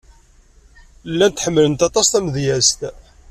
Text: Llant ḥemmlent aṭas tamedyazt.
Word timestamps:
Llant 1.11 1.43
ḥemmlent 1.45 1.85
aṭas 1.87 2.07
tamedyazt. 2.07 2.81